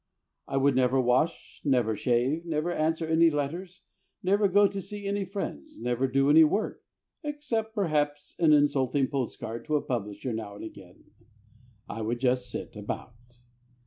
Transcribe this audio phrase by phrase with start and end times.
[0.47, 3.83] I would never wash, never shave, never answer any letters,
[4.23, 6.81] never go to see any friends, never do any work
[7.23, 11.03] except, perhaps, an insulting postcard to a publisher now and again.
[11.87, 13.13] I would just sit about.